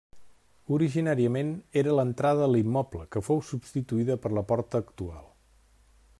Originàriament 0.77 1.51
era 1.81 1.93
l'entrada 1.99 2.47
a 2.47 2.49
l'immoble 2.55 3.05
que 3.17 3.25
fou 3.29 3.45
substituïda 3.53 4.19
per 4.25 4.37
la 4.39 4.47
porta 4.55 4.83
actual. 4.87 5.25